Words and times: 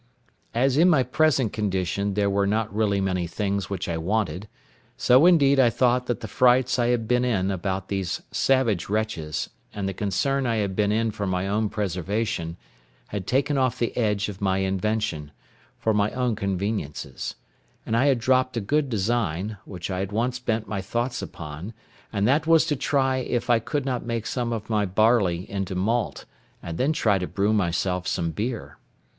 As 0.55 0.77
in 0.77 0.89
my 0.89 1.03
present 1.03 1.53
condition 1.53 2.15
there 2.15 2.27
were 2.27 2.47
not 2.47 2.73
really 2.73 2.99
many 2.99 3.27
things 3.27 3.69
which 3.69 3.87
I 3.87 3.99
wanted, 3.99 4.47
so 4.97 5.27
indeed 5.27 5.59
I 5.59 5.69
thought 5.69 6.07
that 6.07 6.21
the 6.21 6.27
frights 6.27 6.79
I 6.79 6.87
had 6.87 7.07
been 7.07 7.23
in 7.23 7.51
about 7.51 7.89
these 7.89 8.19
savage 8.31 8.89
wretches, 8.89 9.51
and 9.75 9.87
the 9.87 9.93
concern 9.93 10.47
I 10.47 10.55
had 10.55 10.75
been 10.75 10.91
in 10.91 11.11
for 11.11 11.27
my 11.27 11.47
own 11.47 11.69
preservation, 11.69 12.57
had 13.09 13.27
taken 13.27 13.59
off 13.59 13.77
the 13.77 13.95
edge 13.95 14.27
of 14.27 14.41
my 14.41 14.57
invention, 14.57 15.31
for 15.77 15.93
my 15.93 16.09
own 16.13 16.35
conveniences; 16.35 17.35
and 17.85 17.95
I 17.95 18.07
had 18.07 18.17
dropped 18.17 18.57
a 18.57 18.59
good 18.59 18.89
design, 18.89 19.57
which 19.65 19.91
I 19.91 19.99
had 19.99 20.11
once 20.11 20.39
bent 20.39 20.67
my 20.67 20.81
thoughts 20.81 21.21
upon, 21.21 21.75
and 22.11 22.27
that 22.27 22.47
was 22.47 22.65
to 22.65 22.75
try 22.75 23.17
if 23.17 23.51
I 23.51 23.59
could 23.59 23.85
not 23.85 24.03
make 24.03 24.25
some 24.25 24.51
of 24.51 24.67
my 24.67 24.83
barley 24.83 25.47
into 25.47 25.75
malt, 25.75 26.25
and 26.63 26.79
then 26.79 26.91
try 26.91 27.19
to 27.19 27.27
brew 27.27 27.53
myself 27.53 28.07
some 28.07 28.31
beer. 28.31 28.79